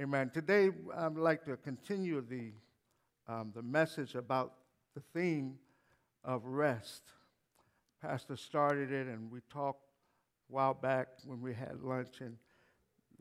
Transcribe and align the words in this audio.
Amen. 0.00 0.30
Today, 0.32 0.70
I'd 0.96 1.16
like 1.16 1.44
to 1.46 1.56
continue 1.56 2.20
the, 2.20 2.52
um, 3.26 3.50
the 3.52 3.62
message 3.62 4.14
about 4.14 4.52
the 4.94 5.00
theme 5.12 5.58
of 6.22 6.44
rest. 6.44 7.02
Pastor 8.00 8.36
started 8.36 8.92
it, 8.92 9.08
and 9.08 9.28
we 9.28 9.40
talked 9.52 9.82
a 10.48 10.52
while 10.52 10.74
back 10.74 11.08
when 11.24 11.42
we 11.42 11.52
had 11.52 11.82
lunch, 11.82 12.20
and 12.20 12.36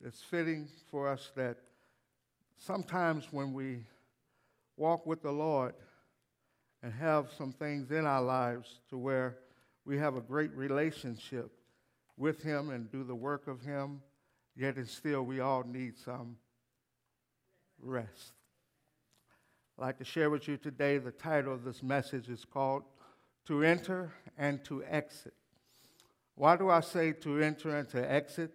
it's 0.06 0.22
fitting 0.22 0.68
for 0.92 1.08
us 1.08 1.32
that 1.36 1.58
sometimes 2.58 3.30
when 3.32 3.54
we 3.54 3.80
walk 4.76 5.08
with 5.08 5.24
the 5.24 5.32
Lord 5.32 5.74
and 6.84 6.94
have 6.94 7.32
some 7.36 7.54
things 7.54 7.90
in 7.90 8.06
our 8.06 8.22
lives 8.22 8.82
to 8.92 9.00
where 9.00 9.40
we 9.84 9.98
have 9.98 10.16
a 10.16 10.22
great 10.22 10.56
relationship 10.56 11.50
with 12.18 12.44
Him 12.44 12.70
and 12.70 12.92
do 12.92 13.04
the 13.04 13.16
work 13.16 13.48
of 13.48 13.62
Him, 13.62 14.00
yet 14.56 14.76
and 14.76 14.88
still 14.88 15.24
we 15.24 15.40
all 15.40 15.64
need 15.64 15.98
some 15.98 16.38
rest. 17.82 18.34
I'd 19.78 19.82
like 19.82 19.98
to 20.00 20.06
share 20.06 20.30
with 20.30 20.48
you 20.48 20.58
today 20.58 20.98
the 20.98 21.12
title 21.12 21.54
of 21.54 21.64
this 21.64 21.84
message 21.84 22.30
is 22.30 22.46
called 22.46 22.84
To 23.46 23.64
Enter 23.64 24.12
and 24.38 24.64
to 24.66 24.84
Exit. 24.84 25.34
Why 26.36 26.56
do 26.56 26.70
I 26.70 26.82
say 26.82 27.14
to 27.14 27.42
enter 27.42 27.76
and 27.76 27.90
to 27.90 28.12
exit? 28.12 28.52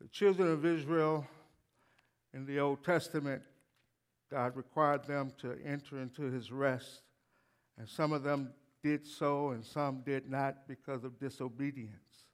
The 0.00 0.08
children 0.08 0.50
of 0.50 0.66
Israel 0.66 1.26
in 2.34 2.44
the 2.44 2.60
Old 2.60 2.84
Testament, 2.84 3.42
God 4.30 4.56
required 4.56 5.04
them 5.04 5.32
to 5.40 5.56
enter 5.64 5.98
into 5.98 6.22
his 6.22 6.50
rest, 6.50 7.02
and 7.78 7.88
some 7.88 8.12
of 8.12 8.22
them 8.22 8.52
did 8.82 9.06
so 9.06 9.50
and 9.50 9.64
some 9.64 10.02
did 10.04 10.28
not 10.28 10.66
because 10.66 11.04
of 11.04 11.18
disobedience. 11.18 12.24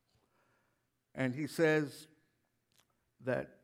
And 1.15 1.35
he 1.35 1.47
says 1.47 2.07
that 3.25 3.58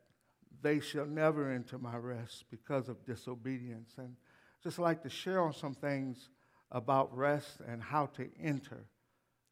they 0.65 0.81
shall 0.81 1.05
never 1.05 1.53
enter 1.53 1.79
my 1.79 1.97
rest 1.97 2.45
because 2.51 2.89
of 2.89 3.05
disobedience. 3.05 3.95
And 3.99 4.17
just 4.63 4.79
like 4.79 5.03
to 5.03 5.11
share 5.11 5.43
on 5.43 5.53
some 5.53 5.75
things 5.75 6.31
about 6.73 7.15
rest 7.15 7.61
and 7.69 7.83
how 7.83 8.07
to 8.07 8.29
enter, 8.43 8.87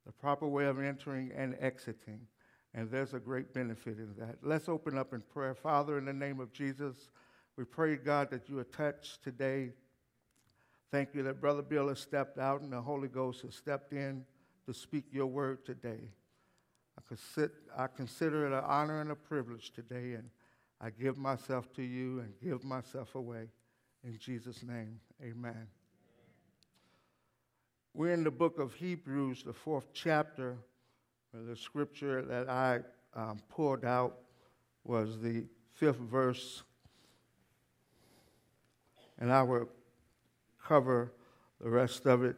the 0.07 0.13
proper 0.13 0.49
way 0.49 0.65
of 0.65 0.81
entering 0.81 1.31
and 1.37 1.55
exiting. 1.61 2.23
And 2.75 2.91
there's 2.91 3.13
a 3.13 3.19
great 3.19 3.53
benefit 3.53 3.99
in 3.99 4.15
that. 4.19 4.39
Let's 4.43 4.71
open 4.71 4.97
up 4.97 5.13
in 5.13 5.21
prayer. 5.21 5.55
Father, 5.55 5.99
in 5.99 6.07
the 6.07 6.15
name 6.15 6.41
of 6.41 6.53
Jesus, 6.55 7.11
we 7.59 7.65
pray, 7.65 7.97
God, 7.97 8.31
that 8.31 8.49
you 8.49 8.59
are 8.59 8.65
touched 8.65 9.23
today. 9.23 9.73
Thank 10.91 11.11
you 11.15 11.23
that 11.25 11.43
Brother 11.43 11.63
Bill 11.63 11.89
has 11.89 12.01
stepped 12.01 12.39
out 12.39 12.63
and 12.63 12.73
the 12.73 12.81
Holy 12.81 13.09
Ghost 13.09 13.43
has 13.43 13.55
stepped 13.55 13.93
in 13.93 14.25
to 14.65 14.73
speak 14.73 15.05
your 15.13 15.27
word 15.27 15.67
today. 15.67 16.09
I 16.97 17.87
consider, 17.87 18.47
it 18.47 18.53
an 18.53 18.65
honor 18.67 19.03
and 19.03 19.11
a 19.11 19.15
privilege 19.15 19.73
today, 19.73 20.15
and 20.15 20.31
I 20.85 20.91
give 20.91 21.17
myself 21.17 21.73
to 21.75 21.83
you 21.83 22.19
and 22.19 22.35
give 22.43 22.65
myself 22.65 23.15
away. 23.15 23.49
In 24.03 24.19
Jesus' 24.19 24.65
name, 24.65 24.99
amen. 25.23 25.69
We're 27.95 28.13
in 28.13 28.25
the 28.25 28.33
book 28.33 28.59
of 28.59 28.75
Hebrews, 28.75 29.45
the 29.45 29.53
fourth 29.53 29.87
chapter. 29.93 30.57
The 31.33 31.57
scripture 31.57 32.23
that 32.23 32.49
I 32.49 32.81
um, 33.15 33.39
pulled 33.49 33.85
out 33.85 34.19
was 34.85 35.21
the 35.21 35.45
fifth 35.75 35.99
verse, 35.99 36.63
and 39.19 39.33
I 39.33 39.43
will 39.43 39.69
cover 40.63 41.13
the 41.61 41.71
rest 41.71 42.07
of 42.07 42.25
it 42.25 42.37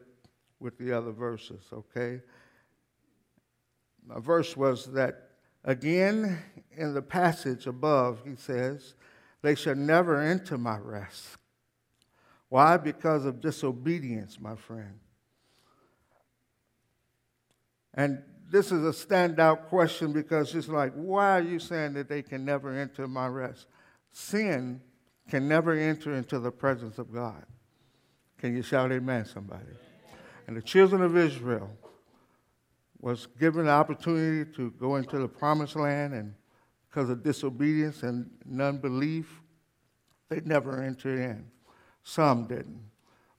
with 0.59 0.77
the 0.77 0.93
other 0.93 1.11
verses, 1.11 1.63
okay? 1.73 2.21
My 4.05 4.19
verse 4.19 4.55
was 4.55 4.85
that 4.93 5.29
again 5.63 6.37
in 6.77 6.93
the 6.93 7.01
passage 7.01 7.67
above, 7.67 8.21
he 8.25 8.35
says, 8.35 8.95
They 9.41 9.55
shall 9.55 9.75
never 9.75 10.21
enter 10.21 10.57
my 10.57 10.77
rest. 10.77 11.37
Why? 12.49 12.77
Because 12.77 13.25
of 13.25 13.41
disobedience, 13.41 14.39
my 14.39 14.55
friend. 14.55 14.99
And 17.93 18.21
this 18.49 18.71
is 18.71 18.83
a 18.83 19.05
standout 19.07 19.67
question 19.67 20.13
because 20.13 20.53
it's 20.53 20.67
like, 20.67 20.93
why 20.93 21.39
are 21.39 21.41
you 21.41 21.59
saying 21.59 21.93
that 21.93 22.07
they 22.07 22.21
can 22.21 22.45
never 22.45 22.71
enter 22.77 23.07
my 23.07 23.27
rest? 23.27 23.67
Sin 24.11 24.81
can 25.29 25.47
never 25.47 25.73
enter 25.73 26.13
into 26.13 26.39
the 26.39 26.51
presence 26.51 26.99
of 26.99 27.11
God. 27.11 27.43
Can 28.37 28.55
you 28.55 28.61
shout 28.61 28.91
amen, 28.91 29.25
somebody? 29.25 29.65
And 30.47 30.55
the 30.55 30.61
children 30.61 31.01
of 31.01 31.17
Israel 31.17 31.71
was 32.99 33.27
given 33.39 33.65
the 33.65 33.71
opportunity 33.71 34.49
to 34.55 34.71
go 34.71 34.95
into 34.97 35.17
the 35.17 35.27
promised 35.27 35.75
land, 35.75 36.13
and 36.13 36.33
because 36.95 37.09
of 37.09 37.23
disobedience 37.23 38.03
and 38.03 38.29
unbelief, 38.57 39.41
they 40.29 40.39
never 40.45 40.81
entered 40.81 41.19
in. 41.19 41.45
Some 42.03 42.47
didn't. 42.47 42.79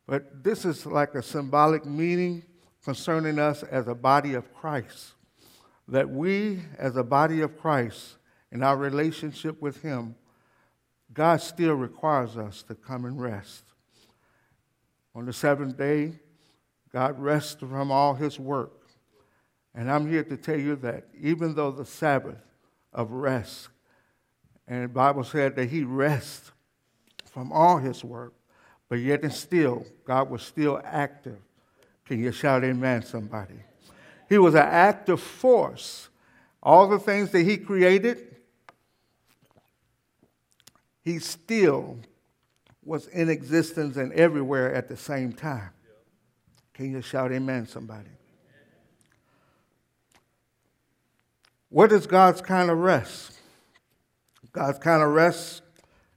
But 0.06 0.44
this 0.44 0.66
is 0.66 0.84
like 0.84 1.14
a 1.14 1.22
symbolic 1.22 1.86
meaning 1.86 2.42
concerning 2.84 3.38
us 3.38 3.62
as 3.62 3.88
a 3.88 3.94
body 3.94 4.34
of 4.34 4.52
Christ. 4.52 5.14
That 5.88 6.10
we, 6.10 6.60
as 6.78 6.98
a 6.98 7.02
body 7.02 7.40
of 7.40 7.58
Christ, 7.58 8.18
in 8.52 8.62
our 8.62 8.76
relationship 8.76 9.62
with 9.62 9.80
Him, 9.80 10.16
God 11.14 11.40
still 11.40 11.76
requires 11.76 12.36
us 12.36 12.62
to 12.64 12.74
come 12.74 13.06
and 13.06 13.18
rest. 13.18 13.64
On 15.14 15.24
the 15.24 15.32
seventh 15.32 15.78
day, 15.78 16.12
God 16.92 17.18
rested 17.18 17.70
from 17.70 17.90
all 17.90 18.12
His 18.12 18.38
work. 18.38 18.86
And 19.74 19.90
I'm 19.90 20.10
here 20.10 20.24
to 20.24 20.36
tell 20.36 20.60
you 20.60 20.76
that 20.76 21.04
even 21.18 21.54
though 21.54 21.70
the 21.70 21.86
Sabbath 21.86 22.36
of 22.96 23.12
rest, 23.12 23.68
and 24.66 24.82
the 24.82 24.88
Bible 24.88 25.22
said 25.22 25.54
that 25.54 25.68
He 25.68 25.84
rests 25.84 26.50
from 27.30 27.52
all 27.52 27.78
His 27.78 28.02
work, 28.02 28.34
but 28.88 28.96
yet 28.96 29.22
and 29.22 29.32
still, 29.32 29.86
God 30.04 30.28
was 30.28 30.42
still 30.42 30.80
active 30.84 31.38
can 32.06 32.20
you 32.20 32.32
shout 32.32 32.64
amen, 32.64 33.02
somebody? 33.02 33.58
He 34.28 34.38
was 34.38 34.54
an 34.54 34.62
active 34.62 35.20
force. 35.20 36.08
All 36.62 36.88
the 36.88 36.98
things 36.98 37.30
that 37.30 37.42
he 37.42 37.56
created, 37.56 38.36
he 41.02 41.18
still 41.18 41.98
was 42.84 43.08
in 43.08 43.28
existence 43.28 43.96
and 43.96 44.12
everywhere 44.12 44.72
at 44.72 44.88
the 44.88 44.96
same 44.96 45.32
time. 45.32 45.70
Can 46.74 46.92
you 46.92 47.02
shout 47.02 47.32
amen, 47.32 47.66
somebody? 47.66 48.10
What 51.76 51.92
is 51.92 52.06
God's 52.06 52.40
kind 52.40 52.70
of 52.70 52.78
rest? 52.78 53.38
God's 54.50 54.78
kind 54.78 55.02
of 55.02 55.10
rest 55.10 55.60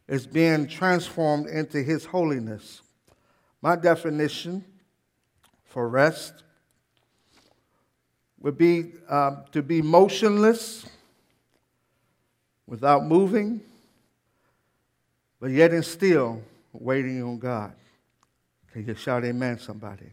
is 0.07 0.25
being 0.25 0.69
transformed 0.69 1.47
into 1.47 1.83
his 1.83 2.05
holiness. 2.05 2.81
My 3.61 3.75
definition 3.75 4.63
for 5.65 5.89
rest 5.89 6.45
would 8.39 8.57
be 8.57 8.93
um, 9.09 9.43
to 9.51 9.61
be 9.61 9.81
motionless 9.81 10.85
without 12.65 13.03
moving, 13.03 13.59
but 15.41 15.51
yet 15.51 15.71
and 15.71 15.83
still 15.83 16.41
waiting 16.71 17.21
on 17.21 17.37
God. 17.37 17.73
Can 18.71 18.87
you 18.87 18.95
shout 18.95 19.25
amen, 19.25 19.59
somebody? 19.59 20.09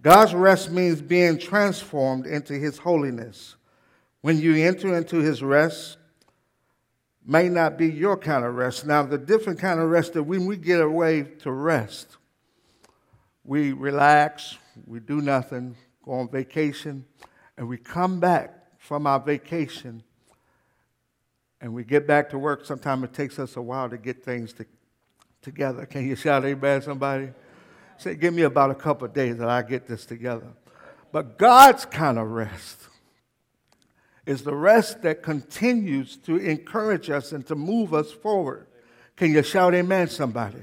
God's 0.00 0.32
rest 0.32 0.70
means 0.70 1.02
being 1.02 1.36
transformed 1.36 2.24
into 2.24 2.54
his 2.54 2.78
holiness. 2.78 3.56
When 4.22 4.38
you 4.38 4.54
enter 4.56 4.94
into 4.96 5.18
his 5.18 5.42
rest, 5.42 5.96
may 7.24 7.48
not 7.48 7.78
be 7.78 7.86
your 7.86 8.16
kind 8.16 8.44
of 8.44 8.54
rest. 8.54 8.86
Now, 8.86 9.02
the 9.02 9.18
different 9.18 9.58
kind 9.58 9.80
of 9.80 9.88
rest 9.88 10.12
that 10.14 10.24
when 10.24 10.46
we 10.46 10.56
get 10.56 10.80
away 10.80 11.22
to 11.40 11.50
rest, 11.50 12.16
we 13.44 13.72
relax, 13.72 14.58
we 14.86 15.00
do 15.00 15.20
nothing, 15.20 15.76
go 16.04 16.12
on 16.12 16.28
vacation, 16.28 17.04
and 17.56 17.68
we 17.68 17.78
come 17.78 18.20
back 18.20 18.54
from 18.78 19.06
our 19.06 19.20
vacation 19.20 20.02
and 21.60 21.74
we 21.74 21.84
get 21.84 22.06
back 22.06 22.30
to 22.30 22.38
work. 22.38 22.64
Sometimes 22.64 23.04
it 23.04 23.12
takes 23.12 23.38
us 23.38 23.56
a 23.56 23.62
while 23.62 23.88
to 23.90 23.98
get 23.98 24.24
things 24.24 24.52
to, 24.54 24.66
together. 25.42 25.84
Can 25.86 26.08
you 26.08 26.16
shout 26.16 26.44
amen, 26.44 26.82
somebody? 26.82 27.30
Say, 27.98 28.14
give 28.14 28.32
me 28.32 28.42
about 28.42 28.70
a 28.70 28.74
couple 28.74 29.06
days 29.08 29.36
that 29.36 29.48
I 29.48 29.62
get 29.62 29.86
this 29.86 30.06
together. 30.06 30.48
But 31.12 31.36
God's 31.36 31.84
kind 31.84 32.18
of 32.18 32.28
rest 32.28 32.88
is 34.30 34.42
the 34.42 34.54
rest 34.54 35.02
that 35.02 35.24
continues 35.24 36.16
to 36.16 36.36
encourage 36.36 37.10
us 37.10 37.32
and 37.32 37.44
to 37.44 37.56
move 37.56 37.92
us 37.92 38.12
forward. 38.12 38.68
Can 39.16 39.32
you 39.32 39.42
shout 39.42 39.74
amen, 39.74 40.06
somebody? 40.06 40.62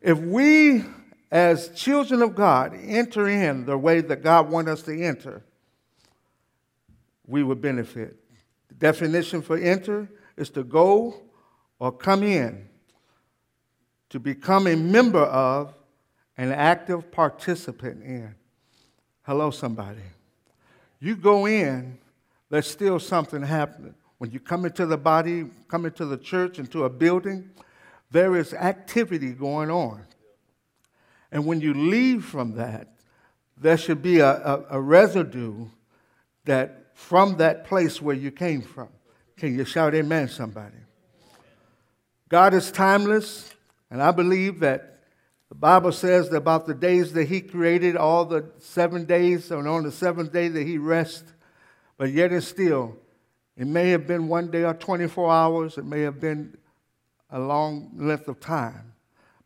If 0.00 0.18
we 0.18 0.82
as 1.30 1.68
children 1.74 2.22
of 2.22 2.34
God 2.34 2.74
enter 2.82 3.28
in 3.28 3.66
the 3.66 3.76
way 3.76 4.00
that 4.00 4.22
God 4.22 4.50
wants 4.50 4.70
us 4.70 4.82
to 4.84 5.02
enter, 5.02 5.42
we 7.26 7.42
will 7.42 7.56
benefit. 7.56 8.16
The 8.68 8.74
definition 8.76 9.42
for 9.42 9.58
enter 9.58 10.08
is 10.38 10.48
to 10.50 10.64
go 10.64 11.20
or 11.78 11.92
come 11.92 12.22
in, 12.22 12.70
to 14.08 14.18
become 14.18 14.66
a 14.66 14.76
member 14.76 15.24
of, 15.24 15.74
an 16.38 16.50
active 16.52 17.12
participant 17.12 18.02
in. 18.02 18.34
Hello, 19.24 19.50
somebody. 19.50 20.00
You 21.00 21.16
go 21.16 21.46
in, 21.46 21.98
there's 22.52 22.66
still 22.66 23.00
something 23.00 23.40
happening. 23.40 23.94
when 24.18 24.30
you 24.30 24.38
come 24.38 24.66
into 24.66 24.84
the 24.84 24.98
body, 24.98 25.46
come 25.68 25.86
into 25.86 26.04
the 26.04 26.18
church, 26.18 26.58
into 26.58 26.84
a 26.84 26.90
building, 26.90 27.48
there 28.10 28.36
is 28.36 28.52
activity 28.52 29.30
going 29.30 29.70
on. 29.70 30.04
And 31.32 31.46
when 31.46 31.62
you 31.62 31.72
leave 31.72 32.26
from 32.26 32.56
that, 32.56 32.88
there 33.56 33.78
should 33.78 34.02
be 34.02 34.18
a, 34.18 34.32
a, 34.32 34.64
a 34.72 34.80
residue 34.82 35.64
that 36.44 36.90
from 36.92 37.38
that 37.38 37.64
place 37.64 38.02
where 38.02 38.14
you 38.14 38.30
came 38.30 38.60
from. 38.60 38.90
Can 39.38 39.56
you 39.56 39.64
shout 39.64 39.94
amen, 39.94 40.28
somebody? 40.28 40.76
God 42.28 42.52
is 42.52 42.70
timeless, 42.70 43.50
and 43.90 44.02
I 44.02 44.10
believe 44.10 44.60
that 44.60 44.98
the 45.48 45.54
Bible 45.54 45.92
says 45.92 46.28
that 46.28 46.36
about 46.36 46.66
the 46.66 46.74
days 46.74 47.14
that 47.14 47.28
He 47.28 47.40
created, 47.40 47.96
all 47.96 48.26
the 48.26 48.44
seven 48.58 49.06
days, 49.06 49.50
and 49.50 49.66
on 49.66 49.84
the 49.84 49.92
seventh 49.92 50.34
day 50.34 50.48
that 50.48 50.66
He 50.66 50.76
rests, 50.76 51.31
but 52.02 52.10
yet 52.10 52.32
and 52.32 52.42
still, 52.42 52.96
it 53.56 53.64
may 53.64 53.90
have 53.90 54.08
been 54.08 54.26
one 54.26 54.50
day 54.50 54.64
or 54.64 54.74
24 54.74 55.30
hours, 55.30 55.78
it 55.78 55.84
may 55.84 56.00
have 56.00 56.18
been 56.18 56.58
a 57.30 57.38
long 57.38 57.92
length 57.94 58.26
of 58.26 58.40
time. 58.40 58.94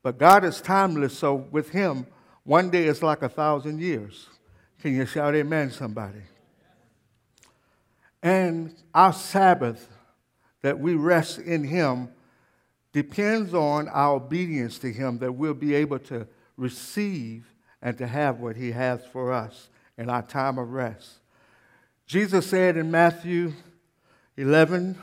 But 0.02 0.16
God 0.16 0.42
is 0.42 0.62
timeless, 0.62 1.18
so 1.18 1.34
with 1.34 1.68
Him, 1.68 2.06
one 2.44 2.70
day 2.70 2.86
is 2.86 3.02
like 3.02 3.20
a 3.20 3.28
thousand 3.28 3.82
years. 3.82 4.28
Can 4.80 4.94
you 4.94 5.04
shout 5.04 5.34
amen, 5.34 5.70
somebody? 5.70 6.22
And 8.22 8.74
our 8.94 9.12
Sabbath 9.12 9.86
that 10.62 10.78
we 10.78 10.94
rest 10.94 11.38
in 11.38 11.62
Him 11.62 12.08
depends 12.94 13.52
on 13.52 13.86
our 13.88 14.14
obedience 14.14 14.78
to 14.78 14.90
Him 14.90 15.18
that 15.18 15.32
we'll 15.32 15.52
be 15.52 15.74
able 15.74 15.98
to 15.98 16.26
receive 16.56 17.52
and 17.82 17.98
to 17.98 18.06
have 18.06 18.40
what 18.40 18.56
He 18.56 18.72
has 18.72 19.04
for 19.04 19.30
us 19.30 19.68
in 19.98 20.08
our 20.08 20.22
time 20.22 20.56
of 20.56 20.70
rest. 20.70 21.18
Jesus 22.06 22.46
said 22.46 22.76
in 22.76 22.90
Matthew 22.90 23.52
11, 24.36 24.96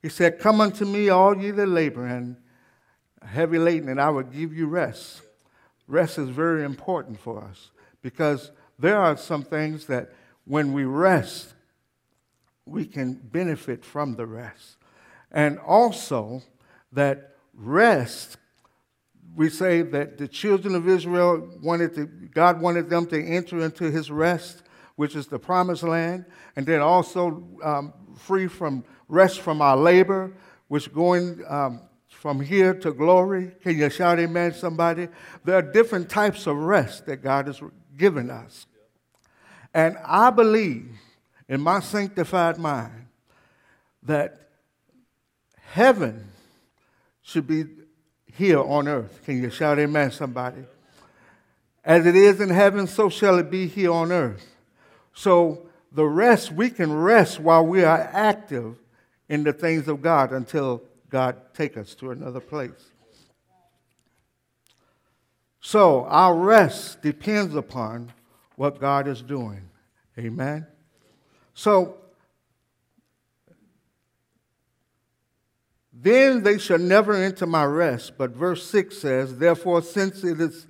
He 0.00 0.08
said, 0.08 0.38
Come 0.38 0.60
unto 0.60 0.86
me, 0.86 1.10
all 1.10 1.36
ye 1.36 1.50
that 1.50 1.66
labor 1.66 2.06
and 2.06 2.36
heavy 3.22 3.58
laden, 3.58 3.88
and 3.88 4.00
I 4.00 4.08
will 4.08 4.22
give 4.22 4.54
you 4.54 4.66
rest. 4.66 5.22
Rest 5.86 6.18
is 6.18 6.30
very 6.30 6.64
important 6.64 7.20
for 7.20 7.42
us 7.42 7.70
because 8.02 8.50
there 8.78 8.98
are 8.98 9.16
some 9.16 9.42
things 9.42 9.86
that 9.86 10.12
when 10.44 10.72
we 10.72 10.84
rest, 10.84 11.54
we 12.64 12.86
can 12.86 13.14
benefit 13.14 13.84
from 13.84 14.16
the 14.16 14.26
rest. 14.26 14.76
And 15.30 15.58
also, 15.58 16.42
that 16.92 17.34
rest, 17.52 18.38
we 19.34 19.50
say 19.50 19.82
that 19.82 20.18
the 20.18 20.28
children 20.28 20.74
of 20.74 20.88
Israel 20.88 21.48
wanted 21.62 21.94
to, 21.96 22.06
God 22.06 22.60
wanted 22.60 22.88
them 22.88 23.06
to 23.06 23.22
enter 23.22 23.60
into 23.60 23.90
his 23.90 24.10
rest, 24.10 24.62
which 24.96 25.14
is 25.14 25.26
the 25.26 25.38
promised 25.38 25.82
land, 25.82 26.24
and 26.56 26.66
then 26.66 26.80
also 26.80 27.46
um, 27.62 27.92
free 28.16 28.46
from 28.46 28.84
rest 29.08 29.40
from 29.40 29.62
our 29.62 29.76
labor, 29.76 30.32
which 30.68 30.92
going 30.92 31.42
um, 31.48 31.80
from 32.08 32.40
here 32.40 32.74
to 32.74 32.92
glory. 32.92 33.52
Can 33.62 33.78
you 33.78 33.88
shout 33.90 34.18
amen, 34.18 34.54
somebody? 34.54 35.08
There 35.44 35.54
are 35.54 35.62
different 35.62 36.08
types 36.08 36.46
of 36.46 36.56
rest 36.56 37.06
that 37.06 37.18
God 37.18 37.46
has 37.46 37.60
given 37.96 38.30
us. 38.30 38.66
And 39.72 39.96
I 40.04 40.30
believe 40.30 40.88
in 41.48 41.60
my 41.60 41.80
sanctified 41.80 42.58
mind 42.58 43.06
that 44.02 44.48
heaven 45.60 46.28
should 47.22 47.46
be 47.46 47.64
here 48.32 48.60
on 48.60 48.88
earth. 48.88 49.20
Can 49.24 49.42
you 49.42 49.50
shout 49.50 49.78
amen, 49.78 50.10
somebody? 50.10 50.64
As 51.84 52.06
it 52.06 52.16
is 52.16 52.40
in 52.40 52.48
heaven, 52.48 52.86
so 52.86 53.08
shall 53.08 53.38
it 53.38 53.50
be 53.50 53.66
here 53.66 53.92
on 53.92 54.10
earth. 54.10 54.55
So 55.16 55.66
the 55.92 56.04
rest, 56.04 56.52
we 56.52 56.68
can 56.68 56.92
rest 56.92 57.40
while 57.40 57.66
we 57.66 57.82
are 57.82 57.98
active 58.12 58.76
in 59.28 59.42
the 59.42 59.52
things 59.52 59.88
of 59.88 60.02
God 60.02 60.30
until 60.30 60.82
God 61.08 61.36
take 61.54 61.78
us 61.78 61.94
to 61.96 62.10
another 62.10 62.38
place. 62.38 62.90
So 65.60 66.04
our 66.04 66.36
rest 66.36 67.00
depends 67.00 67.54
upon 67.54 68.12
what 68.56 68.78
God 68.78 69.08
is 69.08 69.22
doing. 69.22 69.62
Amen. 70.18 70.66
So 71.54 71.96
Then 75.98 76.42
they 76.42 76.58
shall 76.58 76.78
never 76.78 77.14
enter 77.14 77.46
my 77.46 77.64
rest. 77.64 78.18
But 78.18 78.30
verse 78.32 78.64
6 78.66 78.98
says, 78.98 79.38
Therefore, 79.38 79.80
since 79.80 80.22
it, 80.22 80.40
is, 80.40 80.66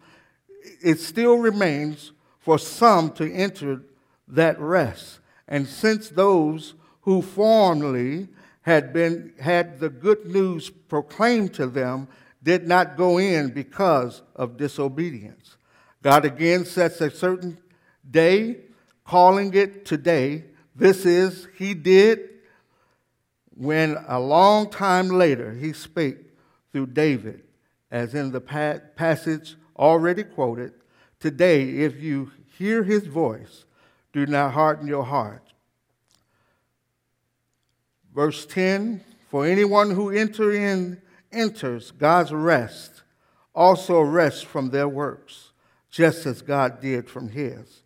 it 0.81 1.00
still 1.00 1.37
remains 1.37 2.12
for 2.38 2.58
some 2.58 3.10
to 3.14 3.31
enter 3.31 3.82
that 4.28 4.58
rest, 4.61 5.20
and 5.49 5.67
since 5.67 6.08
those 6.08 6.75
who 7.02 7.23
formerly 7.23 8.28
had, 8.62 8.93
been, 8.93 9.32
had 9.40 9.78
the 9.78 9.88
good 9.88 10.26
news 10.26 10.70
proclaimed 10.70 11.55
to 11.55 11.67
them 11.67 12.08
did 12.43 12.67
not 12.67 12.96
go 12.96 13.19
in 13.19 13.50
because 13.50 14.23
of 14.34 14.56
disobedience. 14.56 15.56
God 16.02 16.25
again 16.25 16.64
sets 16.64 17.00
a 17.00 17.11
certain 17.11 17.58
day, 18.08 18.58
calling 19.05 19.55
it 19.55 19.84
today. 19.84 20.44
This 20.75 21.06
is, 21.06 21.46
He 21.56 21.75
did 21.75 22.31
when 23.56 23.96
a 24.06 24.20
long 24.20 24.70
time 24.70 25.08
later 25.08 25.52
he 25.52 25.72
spake 25.72 26.19
through 26.72 26.87
David, 26.87 27.43
as 27.90 28.14
in 28.14 28.31
the 28.31 28.40
passage 28.40 29.56
already 29.76 30.22
quoted 30.22 30.72
Today, 31.19 31.70
if 31.79 32.02
you 32.02 32.31
hear 32.58 32.84
his 32.84 33.06
voice, 33.06 33.64
do 34.17 34.25
not 34.25 34.55
harden 34.55 34.89
your 34.89 35.05
heart. 35.05 35.43
Verse 38.15 38.47
10 38.47 39.03
For 39.29 39.45
anyone 39.45 39.91
who 39.91 40.09
enter 40.09 40.53
in, 40.53 41.03
enters 41.31 41.91
God's 41.91 42.33
rest 42.33 43.03
also 43.55 44.01
rests 44.01 44.41
from 44.41 44.71
their 44.71 44.89
works, 44.89 45.51
just 45.91 46.25
as 46.25 46.41
God 46.41 46.81
did 46.81 47.11
from 47.11 47.29
his. 47.29 47.83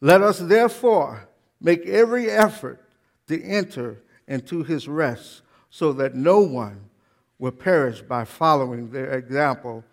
Let 0.00 0.22
us 0.22 0.38
therefore 0.38 1.28
make 1.60 1.84
every 1.84 2.30
effort 2.30 2.82
to 3.28 3.42
enter 3.42 4.00
into 4.26 4.62
his 4.62 4.88
rest, 4.88 5.42
so 5.68 5.92
that 5.92 6.14
no 6.14 6.40
one 6.40 6.80
will 7.38 7.52
perish 7.52 8.00
by 8.00 8.24
following 8.24 8.90
their 8.90 9.12
example 9.18 9.84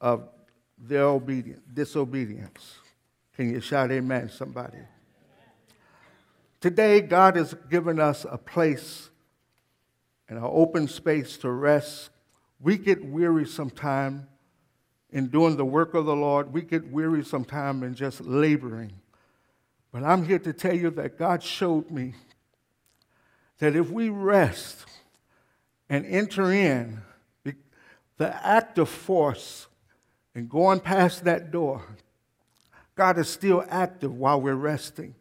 of 0.00 0.28
their 0.76 1.04
obedience, 1.04 1.60
disobedience. 1.72 2.81
Can 3.36 3.50
you 3.50 3.60
shout 3.60 3.90
amen, 3.90 4.30
somebody? 4.30 4.78
Today, 6.60 7.00
God 7.00 7.36
has 7.36 7.54
given 7.70 7.98
us 7.98 8.26
a 8.28 8.38
place 8.38 9.10
and 10.28 10.38
an 10.38 10.44
open 10.46 10.86
space 10.86 11.36
to 11.38 11.50
rest. 11.50 12.10
We 12.60 12.78
get 12.78 13.04
weary 13.04 13.46
sometime 13.46 14.28
in 15.10 15.28
doing 15.28 15.56
the 15.56 15.64
work 15.64 15.94
of 15.94 16.06
the 16.06 16.14
Lord. 16.14 16.52
We 16.52 16.62
get 16.62 16.90
weary 16.90 17.24
sometime 17.24 17.82
in 17.82 17.94
just 17.94 18.20
laboring. 18.20 18.92
But 19.92 20.04
I'm 20.04 20.24
here 20.24 20.38
to 20.38 20.52
tell 20.52 20.74
you 20.74 20.90
that 20.90 21.18
God 21.18 21.42
showed 21.42 21.90
me 21.90 22.14
that 23.58 23.76
if 23.76 23.90
we 23.90 24.08
rest 24.08 24.86
and 25.88 26.06
enter 26.06 26.52
in 26.52 27.02
the 28.18 28.46
active 28.46 28.88
force 28.88 29.66
and 30.34 30.48
going 30.48 30.80
past 30.80 31.24
that 31.24 31.50
door, 31.50 31.84
God 32.94 33.18
is 33.18 33.28
still 33.28 33.64
active 33.68 34.14
while 34.14 34.40
we're 34.40 34.54
resting. 34.54 35.14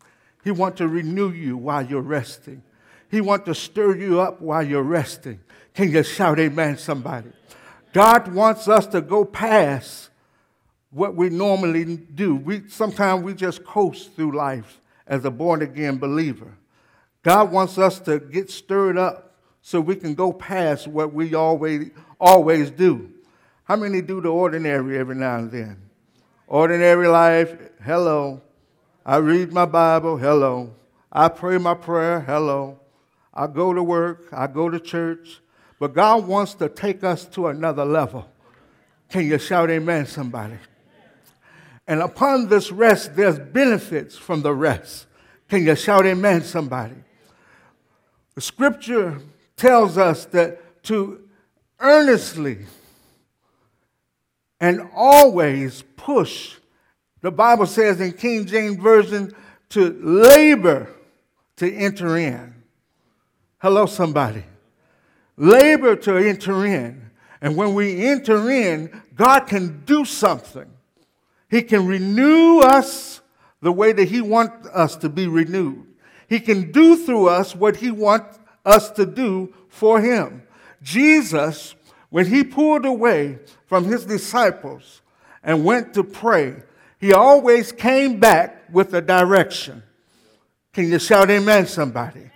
He 0.44 0.52
wants 0.52 0.80
to 0.80 0.88
renew 0.88 1.32
you 1.32 1.58
while 1.58 1.86
you're 1.86 2.02
resting. 2.02 2.64
He 3.10 3.22
wants 3.22 3.46
to 3.46 3.56
stir 3.56 3.96
you 3.98 4.22
up 4.22 4.42
while 4.42 4.64
you're 4.64 4.84
resting. 4.84 5.40
Can 5.74 5.92
you 5.92 6.04
shout 6.04 6.40
amen, 6.40 6.78
somebody? 6.78 7.32
God 7.94 8.34
wants 8.34 8.68
us 8.68 8.88
to 8.88 9.02
go 9.02 9.26
past 9.26 10.10
what 10.92 11.16
we 11.16 11.30
normally 11.30 11.98
do. 11.98 12.36
We, 12.36 12.68
sometimes 12.70 13.24
we 13.24 13.34
just 13.34 13.64
coast 13.64 14.14
through 14.16 14.36
life 14.36 14.80
as 15.08 15.26
a 15.26 15.32
born 15.32 15.62
again 15.62 15.98
believer. 15.98 16.58
God 17.24 17.52
wants 17.52 17.78
us 17.78 18.00
to 18.02 18.20
get 18.20 18.50
stirred 18.50 18.98
up 18.98 19.36
so 19.62 19.80
we 19.80 19.96
can 19.96 20.16
go 20.16 20.34
past 20.34 20.88
what 20.88 21.14
we 21.14 21.36
always, 21.36 21.92
always 22.20 22.72
do. 22.72 23.12
How 23.64 23.76
many 23.76 24.02
do 24.02 24.22
the 24.22 24.30
ordinary 24.30 24.98
every 24.98 25.16
now 25.16 25.38
and 25.38 25.52
then? 25.52 25.91
Ordinary 26.52 27.08
life, 27.08 27.56
hello. 27.82 28.42
I 29.06 29.16
read 29.16 29.54
my 29.54 29.64
Bible, 29.64 30.18
hello. 30.18 30.76
I 31.10 31.30
pray 31.30 31.58
my 31.58 31.76
prayer, 31.76 32.20
hello. 32.20 32.78
I 33.34 33.48
go 33.48 33.74
to 33.74 33.82
work, 33.82 34.28
I 34.34 34.48
go 34.48 34.70
to 34.70 34.78
church. 34.78 35.40
But 35.80 35.94
God 35.94 36.28
wants 36.28 36.54
to 36.56 36.68
take 36.68 37.06
us 37.06 37.24
to 37.28 37.48
another 37.48 37.86
level. 37.86 38.30
Can 39.08 39.28
you 39.28 39.38
shout 39.38 39.70
amen, 39.70 40.08
somebody? 40.08 40.58
And 41.88 42.02
upon 42.02 42.50
this 42.50 42.70
rest, 42.70 43.16
there's 43.16 43.40
benefits 43.40 44.18
from 44.18 44.42
the 44.42 44.54
rest. 44.54 45.06
Can 45.48 45.64
you 45.64 45.74
shout 45.78 46.06
amen, 46.06 46.42
somebody? 46.42 46.96
The 48.36 48.42
scripture 48.42 49.22
tells 49.56 49.98
us 49.98 50.26
that 50.26 50.84
to 50.84 51.30
earnestly 51.80 52.66
and 54.62 54.88
always 54.96 55.84
push, 55.98 56.56
the 57.22 57.32
Bible 57.32 57.66
says 57.66 58.00
in 58.00 58.14
King 58.14 58.46
James 58.46 58.78
Version, 58.78 59.36
to 59.70 59.90
labor 60.02 60.88
to 61.58 61.74
enter 61.74 62.18
in. 62.18 62.54
Hello, 63.58 63.88
somebody. 63.88 64.44
Labor 65.36 65.96
to 65.96 66.18
enter 66.18 66.66
in. 66.66 67.10
And 67.42 67.58
when 67.58 67.74
we 67.74 68.06
enter 68.06 68.52
in, 68.52 69.02
God 69.16 69.42
can 69.42 69.84
do 69.86 70.06
something. 70.06 70.70
He 71.50 71.64
can 71.64 71.88
renew 71.88 72.60
us 72.60 73.22
the 73.62 73.72
way 73.72 73.94
that 73.94 74.10
He 74.10 74.22
wants 74.22 74.68
us 74.68 74.96
to 74.98 75.10
be 75.10 75.28
renewed. 75.28 75.86
He 76.30 76.40
can 76.40 76.72
do 76.72 76.96
through 76.96 77.30
us 77.30 77.56
what 77.56 77.78
He 77.78 77.92
wants 77.92 78.40
us 78.64 78.92
to 78.92 79.06
do 79.06 79.54
for 79.70 80.00
Him. 80.00 80.44
Jesus, 80.84 81.76
when 82.12 82.28
He 82.28 82.44
pulled 82.44 82.86
away 82.86 83.40
from 83.66 83.86
His 83.86 84.06
disciples 84.06 85.02
and 85.44 85.66
went 85.66 85.96
to 85.96 86.04
pray, 86.04 86.62
He 87.00 87.12
always 87.12 87.72
came 87.72 88.20
back 88.20 88.72
with 88.72 88.94
a 88.94 89.02
direction. 89.02 89.82
Can 90.74 90.88
you 90.88 91.00
shout 91.00 91.32
amen, 91.32 91.66
somebody? 91.66 92.30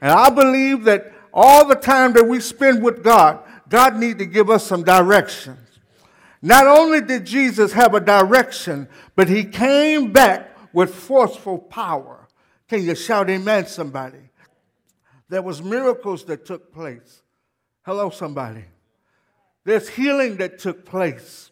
And 0.00 0.12
I 0.12 0.28
believe 0.30 0.84
that 0.84 1.12
all 1.32 1.66
the 1.66 1.74
time 1.74 2.12
that 2.12 2.26
we 2.26 2.40
spend 2.40 2.82
with 2.82 3.02
God, 3.02 3.40
God 3.68 3.96
needs 3.96 4.18
to 4.18 4.26
give 4.26 4.50
us 4.50 4.66
some 4.66 4.82
directions. 4.82 5.58
Not 6.42 6.66
only 6.66 7.00
did 7.00 7.26
Jesus 7.26 7.72
have 7.72 7.94
a 7.94 8.00
direction, 8.00 8.88
but 9.14 9.28
he 9.28 9.44
came 9.44 10.12
back 10.12 10.56
with 10.72 10.94
forceful 10.94 11.58
power. 11.58 12.28
Can 12.68 12.82
you 12.82 12.94
shout 12.94 13.28
amen, 13.28 13.66
somebody? 13.66 14.30
There 15.28 15.42
was 15.42 15.62
miracles 15.62 16.24
that 16.24 16.46
took 16.46 16.72
place. 16.72 17.22
Hello, 17.82 18.10
somebody. 18.10 18.64
There's 19.64 19.88
healing 19.88 20.36
that 20.38 20.58
took 20.58 20.84
place. 20.84 21.50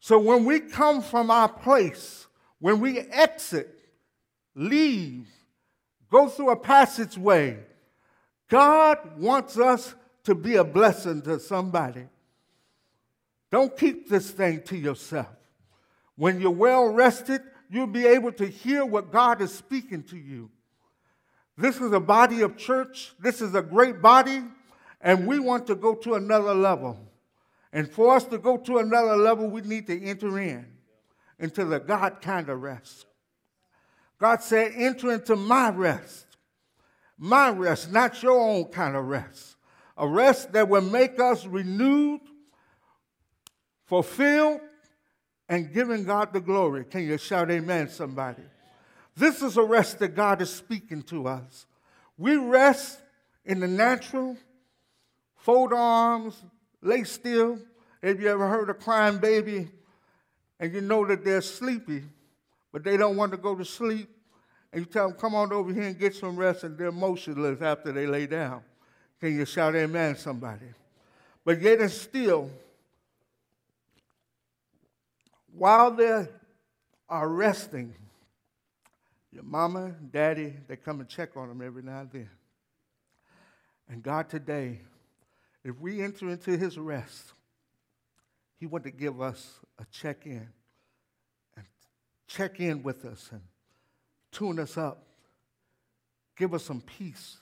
So 0.00 0.18
when 0.18 0.44
we 0.44 0.60
come 0.60 1.02
from 1.02 1.30
our 1.30 1.48
place, 1.48 2.26
when 2.58 2.80
we 2.80 2.98
exit, 2.98 3.78
leave, 4.54 5.28
go 6.10 6.28
through 6.28 6.50
a 6.50 6.56
passageway, 6.56 7.58
God 8.48 9.18
wants 9.18 9.58
us 9.58 9.94
to 10.24 10.34
be 10.34 10.56
a 10.56 10.64
blessing 10.64 11.22
to 11.22 11.38
somebody. 11.38 12.06
Don't 13.50 13.76
keep 13.76 14.08
this 14.08 14.30
thing 14.30 14.62
to 14.64 14.76
yourself. 14.76 15.28
When 16.16 16.40
you're 16.40 16.50
well 16.50 16.86
rested, 16.86 17.40
you'll 17.70 17.86
be 17.86 18.06
able 18.06 18.32
to 18.32 18.46
hear 18.46 18.84
what 18.84 19.10
God 19.10 19.40
is 19.40 19.52
speaking 19.52 20.02
to 20.04 20.16
you. 20.16 20.50
This 21.56 21.76
is 21.80 21.92
a 21.92 22.00
body 22.00 22.42
of 22.42 22.56
church. 22.56 23.12
This 23.18 23.40
is 23.40 23.54
a 23.54 23.62
great 23.62 24.00
body, 24.00 24.42
and 25.00 25.26
we 25.26 25.38
want 25.38 25.66
to 25.68 25.74
go 25.74 25.94
to 25.94 26.14
another 26.14 26.54
level. 26.54 26.98
And 27.72 27.90
for 27.90 28.14
us 28.14 28.24
to 28.24 28.38
go 28.38 28.56
to 28.56 28.78
another 28.78 29.16
level, 29.16 29.48
we 29.48 29.60
need 29.62 29.86
to 29.86 30.02
enter 30.02 30.38
in 30.38 30.66
into 31.38 31.64
the 31.64 31.78
God 31.80 32.20
kind 32.20 32.48
of 32.48 32.60
rest. 32.60 33.06
God 34.18 34.42
said, 34.42 34.72
enter 34.76 35.12
into 35.12 35.36
my 35.36 35.70
rest. 35.70 36.26
My 37.16 37.50
rest, 37.50 37.92
not 37.92 38.22
your 38.22 38.38
own 38.38 38.64
kind 38.64 38.96
of 38.96 39.06
rest. 39.06 39.56
A 39.96 40.06
rest 40.06 40.52
that 40.52 40.68
will 40.68 40.82
make 40.82 41.18
us 41.20 41.46
renewed, 41.46 42.20
fulfilled, 43.86 44.60
and 45.48 45.72
giving 45.72 46.04
God 46.04 46.32
the 46.32 46.40
glory. 46.40 46.84
Can 46.84 47.02
you 47.02 47.18
shout 47.18 47.50
amen, 47.50 47.88
somebody? 47.88 48.42
This 49.16 49.42
is 49.42 49.56
a 49.56 49.62
rest 49.62 49.98
that 49.98 50.14
God 50.14 50.40
is 50.40 50.50
speaking 50.50 51.02
to 51.04 51.26
us. 51.26 51.66
We 52.16 52.36
rest 52.36 53.00
in 53.44 53.60
the 53.60 53.68
natural, 53.68 54.36
fold 55.40 55.72
arms, 55.72 56.42
lay 56.82 57.04
still. 57.04 57.58
Have 58.02 58.20
you 58.20 58.28
ever 58.28 58.48
heard 58.48 58.70
a 58.70 58.74
crying 58.74 59.18
baby 59.18 59.68
and 60.58 60.72
you 60.72 60.80
know 60.80 61.06
that 61.06 61.24
they're 61.24 61.42
sleepy, 61.42 62.02
but 62.72 62.84
they 62.84 62.96
don't 62.96 63.16
want 63.16 63.32
to 63.32 63.38
go 63.38 63.54
to 63.54 63.64
sleep? 63.64 64.08
And 64.72 64.82
you 64.82 64.86
tell 64.86 65.08
them, 65.08 65.18
come 65.18 65.34
on 65.34 65.52
over 65.52 65.72
here 65.72 65.82
and 65.82 65.98
get 65.98 66.14
some 66.14 66.36
rest, 66.36 66.62
and 66.62 66.78
they're 66.78 66.92
motionless 66.92 67.60
after 67.60 67.90
they 67.90 68.06
lay 68.06 68.26
down. 68.26 68.62
Can 69.20 69.36
you 69.36 69.44
shout 69.44 69.74
amen, 69.74 70.16
somebody? 70.16 70.66
But 71.44 71.60
yet 71.60 71.80
and 71.80 71.90
still, 71.90 72.50
while 75.52 75.90
they 75.90 76.28
are 77.08 77.28
resting, 77.28 77.92
your 79.32 79.42
mama 79.42 79.94
daddy, 80.12 80.54
they 80.68 80.76
come 80.76 81.00
and 81.00 81.08
check 81.08 81.36
on 81.36 81.48
them 81.48 81.62
every 81.62 81.82
now 81.82 82.00
and 82.00 82.10
then. 82.12 82.30
And 83.88 84.02
God, 84.02 84.28
today, 84.28 84.80
if 85.64 85.78
we 85.78 86.02
enter 86.02 86.28
into 86.28 86.56
his 86.56 86.78
rest, 86.78 87.32
he 88.58 88.66
wants 88.66 88.84
to 88.84 88.90
give 88.90 89.20
us 89.20 89.58
a 89.78 89.84
check 89.90 90.26
in 90.26 90.48
and 91.56 91.66
check 92.26 92.60
in 92.60 92.82
with 92.82 93.04
us 93.04 93.28
and 93.32 93.42
tune 94.32 94.58
us 94.58 94.76
up, 94.76 95.06
give 96.36 96.54
us 96.54 96.64
some 96.64 96.80
peace. 96.80 97.38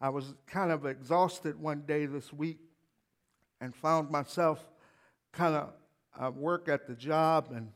I 0.00 0.08
was 0.10 0.34
kind 0.46 0.70
of 0.70 0.84
exhausted 0.84 1.60
one 1.60 1.82
day 1.86 2.06
this 2.06 2.32
week 2.32 2.58
and 3.60 3.74
found 3.74 4.10
myself 4.10 4.64
kind 5.32 5.54
of 6.18 6.36
work 6.36 6.68
at 6.68 6.86
the 6.86 6.94
job 6.94 7.48
and 7.52 7.70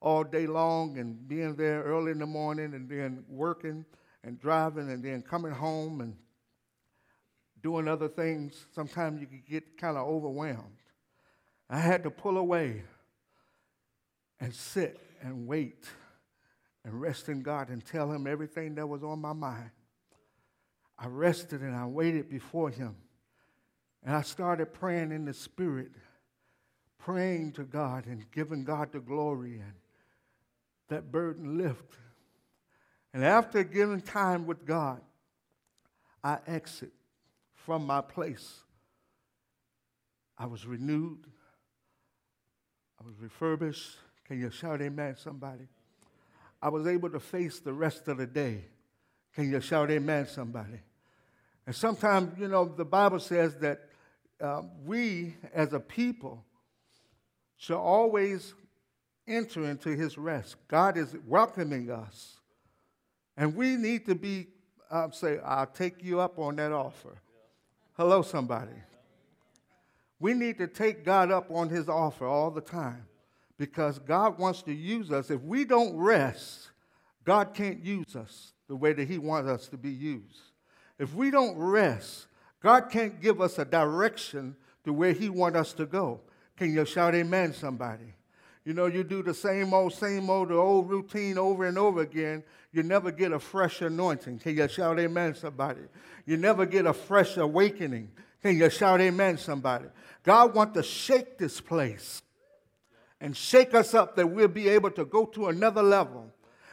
all 0.00 0.24
day 0.24 0.46
long 0.46 0.98
and 0.98 1.28
being 1.28 1.56
there 1.56 1.82
early 1.82 2.12
in 2.12 2.18
the 2.18 2.26
morning 2.26 2.74
and 2.74 2.88
then 2.88 3.24
working 3.28 3.84
and 4.24 4.40
driving 4.40 4.90
and 4.90 5.02
then 5.02 5.22
coming 5.22 5.52
home 5.52 6.00
and 6.00 6.16
doing 7.62 7.88
other 7.88 8.08
things. 8.08 8.66
Sometimes 8.74 9.20
you 9.20 9.26
can 9.26 9.42
get 9.48 9.76
kind 9.76 9.96
of 9.96 10.06
overwhelmed. 10.06 10.78
I 11.70 11.78
had 11.78 12.02
to 12.04 12.10
pull 12.10 12.38
away 12.38 12.82
and 14.40 14.54
sit 14.54 14.98
and 15.20 15.46
wait 15.46 15.84
and 16.84 17.00
rest 17.00 17.28
in 17.28 17.42
God 17.42 17.68
and 17.68 17.84
tell 17.84 18.10
Him 18.10 18.26
everything 18.26 18.76
that 18.76 18.86
was 18.86 19.02
on 19.02 19.20
my 19.20 19.32
mind. 19.32 19.70
I 20.98 21.06
rested 21.06 21.60
and 21.60 21.76
I 21.76 21.86
waited 21.86 22.30
before 22.30 22.70
Him. 22.70 22.96
And 24.04 24.14
I 24.14 24.22
started 24.22 24.72
praying 24.72 25.12
in 25.12 25.24
the 25.24 25.34
Spirit, 25.34 25.90
praying 26.98 27.52
to 27.52 27.64
God 27.64 28.06
and 28.06 28.30
giving 28.30 28.64
God 28.64 28.92
the 28.92 29.00
glory 29.00 29.54
and 29.54 29.74
that 30.88 31.12
burden 31.12 31.58
lift. 31.58 31.96
And 33.12 33.24
after 33.24 33.64
giving 33.64 34.00
time 34.00 34.46
with 34.46 34.64
God, 34.64 35.00
I 36.22 36.38
exit 36.46 36.92
from 37.68 37.86
my 37.86 38.00
place. 38.00 38.60
I 40.38 40.46
was 40.46 40.66
renewed. 40.66 41.18
I 42.98 43.06
was 43.06 43.14
refurbished. 43.20 43.94
Can 44.26 44.40
you 44.40 44.50
shout 44.50 44.80
amen, 44.80 45.16
somebody? 45.18 45.68
I 46.62 46.70
was 46.70 46.86
able 46.86 47.10
to 47.10 47.20
face 47.20 47.60
the 47.60 47.74
rest 47.74 48.08
of 48.08 48.16
the 48.16 48.26
day. 48.26 48.64
Can 49.34 49.52
you 49.52 49.60
shout 49.60 49.90
amen, 49.90 50.28
somebody? 50.28 50.80
And 51.66 51.76
sometimes, 51.76 52.38
you 52.38 52.48
know, 52.48 52.64
the 52.64 52.86
Bible 52.86 53.20
says 53.20 53.54
that 53.56 53.80
uh, 54.40 54.62
we 54.86 55.36
as 55.52 55.74
a 55.74 55.80
people 55.80 56.46
should 57.58 57.76
always 57.76 58.54
enter 59.26 59.68
into 59.68 59.90
his 59.90 60.16
rest. 60.16 60.56
God 60.68 60.96
is 60.96 61.14
welcoming 61.26 61.90
us. 61.90 62.38
And 63.36 63.54
we 63.54 63.76
need 63.76 64.06
to 64.06 64.14
be, 64.14 64.46
uh, 64.90 65.10
say, 65.10 65.38
I'll 65.44 65.66
take 65.66 66.02
you 66.02 66.18
up 66.18 66.38
on 66.38 66.56
that 66.56 66.72
offer. 66.72 67.20
Hello, 67.98 68.22
somebody. 68.22 68.70
We 70.20 70.32
need 70.32 70.58
to 70.58 70.68
take 70.68 71.04
God 71.04 71.32
up 71.32 71.50
on 71.50 71.68
his 71.68 71.88
offer 71.88 72.28
all 72.28 72.52
the 72.52 72.60
time 72.60 73.08
because 73.58 73.98
God 73.98 74.38
wants 74.38 74.62
to 74.62 74.72
use 74.72 75.10
us. 75.10 75.32
If 75.32 75.42
we 75.42 75.64
don't 75.64 75.96
rest, 75.96 76.70
God 77.24 77.54
can't 77.54 77.84
use 77.84 78.14
us 78.14 78.52
the 78.68 78.76
way 78.76 78.92
that 78.92 79.08
He 79.08 79.18
wants 79.18 79.50
us 79.50 79.66
to 79.70 79.76
be 79.76 79.90
used. 79.90 80.38
If 81.00 81.12
we 81.12 81.32
don't 81.32 81.58
rest, 81.58 82.28
God 82.62 82.88
can't 82.88 83.20
give 83.20 83.40
us 83.40 83.58
a 83.58 83.64
direction 83.64 84.54
to 84.84 84.92
where 84.92 85.12
He 85.12 85.28
wants 85.28 85.58
us 85.58 85.72
to 85.72 85.84
go. 85.84 86.20
Can 86.56 86.72
you 86.72 86.84
shout 86.84 87.16
amen, 87.16 87.52
somebody? 87.52 88.14
You 88.64 88.74
know, 88.74 88.86
you 88.86 89.02
do 89.02 89.24
the 89.24 89.34
same 89.34 89.74
old, 89.74 89.92
same 89.92 90.30
old, 90.30 90.50
the 90.50 90.54
old 90.54 90.88
routine 90.88 91.36
over 91.36 91.66
and 91.66 91.76
over 91.76 92.02
again. 92.02 92.44
You 92.72 92.82
never 92.82 93.10
get 93.10 93.32
a 93.32 93.38
fresh 93.38 93.80
anointing. 93.80 94.40
Can 94.40 94.56
you 94.56 94.68
shout 94.68 94.98
amen, 94.98 95.34
somebody? 95.34 95.80
You 96.26 96.36
never 96.36 96.66
get 96.66 96.86
a 96.86 96.92
fresh 96.92 97.36
awakening. 97.36 98.10
Can 98.42 98.58
you 98.58 98.68
shout 98.70 99.00
amen, 99.00 99.38
somebody? 99.38 99.86
God 100.22 100.54
wants 100.54 100.74
to 100.74 100.82
shake 100.82 101.38
this 101.38 101.60
place 101.60 102.22
and 103.20 103.36
shake 103.36 103.74
us 103.74 103.94
up 103.94 104.16
that 104.16 104.26
we'll 104.26 104.48
be 104.48 104.68
able 104.68 104.90
to 104.92 105.04
go 105.04 105.24
to 105.26 105.48
another 105.48 105.82
level, 105.82 106.30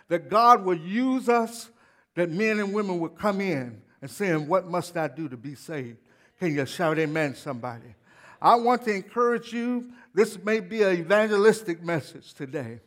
that 0.10 0.30
God 0.30 0.64
will 0.66 0.78
use 0.78 1.30
us, 1.30 1.70
that 2.16 2.30
men 2.30 2.60
and 2.60 2.74
women 2.74 3.00
will 3.00 3.10
come 3.10 3.42
in 3.42 3.82
and 4.02 4.12
saying, 4.12 4.48
What 4.48 4.68
must 4.68 4.96
I 4.98 5.08
do 5.08 5.28
to 5.30 5.38
be 5.38 5.56
saved? 5.56 5.98
Can 6.40 6.54
you 6.54 6.66
shout 6.66 7.00
amen, 7.00 7.36
somebody? 7.36 7.96
I 8.42 8.56
want 8.56 8.84
to 8.84 8.94
encourage 8.94 9.54
you. 9.54 9.92
This 10.14 10.38
may 10.44 10.60
be 10.60 10.84
an 10.84 10.98
evangelistic 10.98 11.82
message 11.82 12.34
today. 12.34 12.82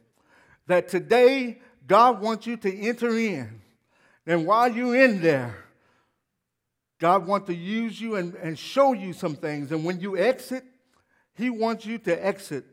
That 0.67 0.89
today, 0.89 1.61
God 1.89 2.21
wants 2.21 2.47
you 2.47 2.57
to 2.59 2.73
enter 2.73 3.19
in. 3.19 3.61
And 4.25 4.47
while 4.47 4.71
you're 4.71 4.95
in 4.95 5.21
there, 5.21 5.57
God 7.01 7.27
wants 7.27 7.49
to 7.49 7.55
use 7.55 8.01
you 8.01 8.15
and, 8.15 8.35
and 8.37 8.57
show 8.57 8.93
you 8.93 9.13
some 9.13 9.35
things. 9.35 9.73
And 9.73 9.85
when 9.85 9.99
you 9.99 10.17
exit, 10.17 10.63
He 11.35 11.51
wants 11.51 11.85
you 11.85 11.99
to 11.99 12.27
exit 12.27 12.65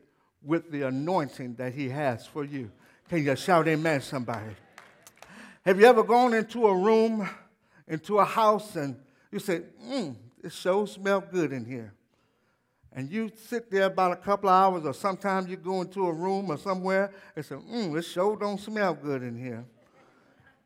with 0.44 0.70
the 0.70 0.82
anointing 0.82 1.56
that 1.56 1.74
He 1.74 1.88
has 1.88 2.26
for 2.26 2.44
you. 2.44 2.70
Can 3.08 3.24
you 3.24 3.34
shout 3.34 3.66
amen, 3.66 4.02
somebody? 4.02 4.54
Have 5.64 5.80
you 5.80 5.86
ever 5.86 6.04
gone 6.04 6.34
into 6.34 6.68
a 6.68 6.76
room 6.76 7.28
into 7.88 8.18
a 8.18 8.24
house 8.24 8.76
and 8.76 8.96
you 9.30 9.38
say, 9.38 9.62
mmm, 9.84 10.16
it 10.42 10.52
sure 10.52 10.86
smells 10.86 11.24
good 11.30 11.52
in 11.52 11.64
here. 11.64 11.92
And 12.96 13.12
you 13.12 13.30
sit 13.48 13.70
there 13.70 13.84
about 13.84 14.12
a 14.12 14.16
couple 14.16 14.48
hours, 14.48 14.86
or 14.86 14.94
sometimes 14.94 15.50
you 15.50 15.58
go 15.58 15.82
into 15.82 16.06
a 16.06 16.12
room 16.12 16.50
or 16.50 16.56
somewhere 16.56 17.12
and 17.36 17.44
say, 17.44 17.54
mmm, 17.54 17.92
this 17.92 18.10
show 18.10 18.34
don't 18.34 18.58
smell 18.58 18.94
good 18.94 19.22
in 19.22 19.38
here. 19.38 19.66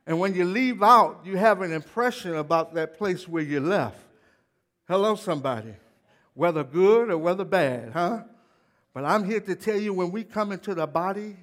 And 0.07 0.21
when 0.21 0.35
you 0.37 0.45
leave 0.45 0.81
out, 0.81 1.23
you 1.25 1.37
have 1.37 1.61
an 1.61 1.73
impression 1.73 2.37
about 2.37 2.73
that 2.75 2.97
place 2.97 3.27
where 3.27 3.43
you 3.43 3.59
left. 3.59 3.99
Hello, 4.87 5.17
somebody. 5.17 5.75
Whether 6.35 6.63
good 6.63 7.11
or 7.11 7.19
whether 7.19 7.45
bad, 7.45 7.93
huh? 7.93 8.23
But 8.95 9.05
I'm 9.05 9.25
here 9.25 9.41
to 9.41 9.57
tell 9.57 9.77
you 9.77 9.93
when 9.93 10.13
we 10.13 10.23
come 10.23 10.53
into 10.53 10.73
the 10.73 10.87
body 10.87 11.37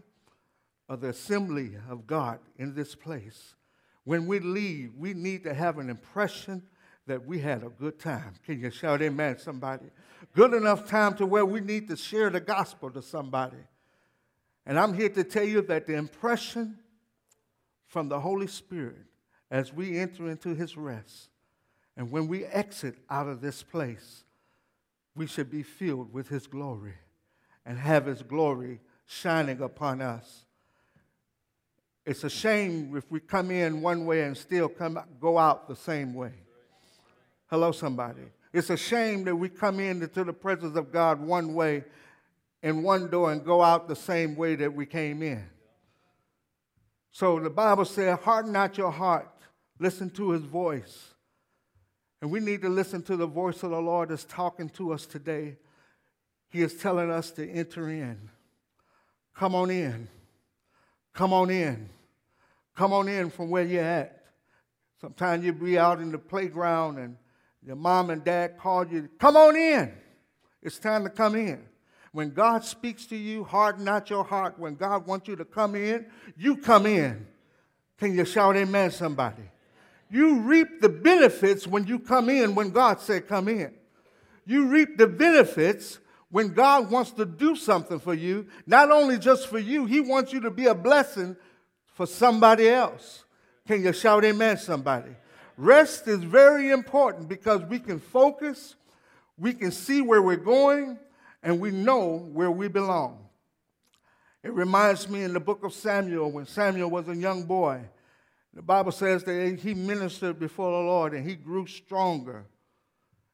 of 0.88 1.02
the 1.02 1.10
assembly 1.10 1.72
of 1.90 2.08
God 2.08 2.40
in 2.58 2.74
this 2.74 2.96
place, 2.96 3.56
when 4.06 4.26
we 4.26 4.40
leave, 4.40 4.94
we 4.98 5.14
need 5.14 5.44
to 5.44 5.54
have 5.54 5.80
an 5.80 5.90
impression 5.90 6.64
that 7.08 7.26
we 7.26 7.40
had 7.40 7.64
a 7.64 7.70
good 7.70 8.00
time. 8.00 8.36
Can 8.46 8.62
you 8.62 8.72
shout 8.72 9.02
amen, 9.02 9.38
somebody? 9.38 9.86
Good 10.34 10.54
enough 10.54 10.88
time 10.88 11.16
to 11.16 11.26
where 11.26 11.46
we 11.46 11.60
need 11.60 11.88
to 11.90 11.96
share 11.96 12.30
the 12.30 12.40
gospel 12.40 12.90
to 12.92 13.02
somebody. 13.02 13.58
And 14.66 14.78
I'm 14.80 14.94
here 14.94 15.10
to 15.10 15.24
tell 15.24 15.46
you 15.46 15.62
that 15.64 15.88
the 15.88 15.96
impression 15.96 16.78
from 17.86 18.10
the 18.10 18.20
Holy 18.20 18.48
Spirit 18.48 19.06
as 19.50 19.74
we 19.74 19.98
enter 19.98 20.30
into 20.30 20.54
his 20.54 20.76
rest 20.76 21.30
and 21.96 22.12
when 22.12 22.28
we 22.28 22.46
exit 22.46 22.96
out 23.10 23.28
of 23.28 23.42
this 23.42 23.64
place, 23.64 24.24
we 25.16 25.26
should 25.26 25.50
be 25.50 25.64
filled 25.64 26.14
with 26.14 26.28
his 26.30 26.46
glory 26.46 26.94
and 27.66 27.80
have 27.80 28.06
his 28.06 28.22
glory 28.22 28.80
shining 29.08 29.62
upon 29.62 30.02
us. 30.02 30.46
It's 32.06 32.24
a 32.24 32.30
shame 32.30 32.96
if 32.96 33.10
we 33.12 33.20
come 33.20 33.52
in 33.52 33.82
one 33.82 34.06
way 34.06 34.22
and 34.22 34.38
still 34.38 34.70
come, 34.70 35.00
go 35.20 35.38
out 35.38 35.68
the 35.68 35.76
same 35.76 36.14
way. 36.14 36.34
Hello, 37.48 37.72
somebody. 37.72 38.22
It's 38.58 38.72
a 38.72 38.78
shame 38.78 39.24
that 39.26 39.36
we 39.36 39.50
come 39.50 39.80
into 39.80 40.24
the 40.24 40.34
presence 40.34 40.76
of 40.76 40.92
God 40.92 41.22
one 41.22 41.54
way 41.54 41.84
in 42.64 42.82
one 42.82 43.08
door 43.08 43.32
and 43.32 43.46
go 43.46 43.62
out 43.62 43.88
the 43.88 43.96
same 43.96 44.36
way 44.36 44.56
that 44.56 44.74
we 44.74 44.88
came 44.88 45.22
in. 45.22 45.48
So 47.12 47.40
the 47.40 47.52
Bible 47.52 47.86
says, 47.86 48.18
harden 48.18 48.52
not 48.52 48.76
your 48.76 48.90
heart, 48.90 49.30
listen 49.78 50.10
to 50.10 50.32
his 50.32 50.42
voice. 50.42 51.14
And 52.20 52.32
we 52.32 52.40
need 52.40 52.64
to 52.64 52.70
listen 52.70 53.04
to 53.04 53.16
the 53.16 53.28
voice 53.28 53.62
of 53.62 53.70
the 53.70 53.80
Lord 53.80 54.10
that's 54.10 54.24
talking 54.24 54.70
to 54.70 54.92
us 54.92 55.06
today. 55.06 55.58
He 56.50 56.64
is 56.64 56.74
telling 56.74 57.12
us 57.12 57.30
to 57.34 57.48
enter 57.48 57.88
in. 57.92 58.18
Come 59.36 59.54
on 59.54 59.70
in. 59.70 60.08
Come 61.14 61.32
on 61.32 61.52
in. 61.52 61.90
Come 62.76 62.92
on 62.92 63.08
in 63.08 63.30
from 63.30 63.52
where 63.52 63.66
you're 63.66 63.84
at. 63.84 64.24
Sometimes 65.00 65.46
you'll 65.46 65.54
be 65.54 65.78
out 65.78 66.00
in 66.00 66.12
the 66.12 66.18
playground 66.18 66.98
and 66.98 67.18
your 67.66 67.76
mom 67.76 68.10
and 68.10 68.24
dad 68.24 68.58
called 68.58 68.92
you, 68.92 69.10
come 69.20 69.36
on 69.36 69.56
in. 69.56 69.94
It's 70.62 70.80
time 70.80 71.04
to 71.04 71.10
come 71.10 71.36
in. 71.36 71.64
When 72.12 72.32
God 72.32 72.64
speaks 72.64 73.06
to 73.08 73.16
you, 73.16 73.44
harden 73.44 73.86
not 73.86 74.10
your 74.10 74.24
heart. 74.24 74.58
When 74.58 74.76
God 74.76 75.06
wants 75.06 75.28
you 75.28 75.36
to 75.36 75.46
come 75.46 75.76
in, 75.76 76.06
you 76.36 76.58
come 76.58 76.86
in. 76.86 77.28
Can 77.98 78.16
you 78.16 78.26
shout 78.26 78.56
amen, 78.56 78.92
somebody? 78.92 79.44
You 80.10 80.40
reap 80.40 80.82
the 80.82 80.90
benefits 80.90 81.68
when 81.68 81.86
you 81.86 82.00
come 82.00 82.30
in 82.30 82.56
when 82.56 82.72
God 82.72 83.02
said 83.02 83.28
come 83.28 83.48
in. 83.48 83.74
You 84.46 84.68
reap 84.68 84.98
the 84.98 85.08
benefits 85.08 86.00
when 86.30 86.54
God 86.54 86.90
wants 86.90 87.12
to 87.12 87.26
do 87.26 87.56
something 87.56 88.00
for 88.00 88.14
you, 88.14 88.48
not 88.66 88.92
only 88.92 89.18
just 89.18 89.48
for 89.48 89.60
you, 89.60 89.86
He 89.86 90.00
wants 90.00 90.34
you 90.34 90.40
to 90.42 90.52
be 90.52 90.68
a 90.68 90.76
blessing 90.76 91.36
for 91.94 92.06
somebody 92.06 92.70
else. 92.70 93.24
Can 93.68 93.84
you 93.84 93.94
shout 93.94 94.24
amen, 94.24 94.58
somebody? 94.58 95.12
Rest 95.58 96.08
is 96.08 96.24
very 96.24 96.70
important 96.70 97.28
because 97.28 97.64
we 97.64 97.80
can 97.80 98.00
focus, 98.00 98.76
we 99.38 99.54
can 99.54 99.72
see 99.72 100.02
where 100.02 100.22
we're 100.22 100.38
going, 100.38 100.98
and 101.44 101.60
we 101.60 101.72
know 101.72 102.18
where 102.32 102.52
we 102.52 102.68
belong. 102.68 103.26
It 104.44 104.54
reminds 104.54 105.10
me 105.10 105.24
in 105.24 105.34
the 105.34 105.40
book 105.40 105.64
of 105.64 105.74
Samuel 105.74 106.32
when 106.32 106.46
Samuel 106.46 106.90
was 106.90 107.10
a 107.10 107.16
young 107.16 107.44
boy 107.44 107.82
the 108.58 108.64
Bible 108.64 108.92
says 108.92 109.24
that 109.26 109.60
he 109.62 109.76
ministered 109.76 110.40
before 110.40 110.72
the 110.72 110.88
Lord 110.88 111.14
and 111.14 111.30
he 111.30 111.36
grew 111.36 111.68
stronger 111.68 112.48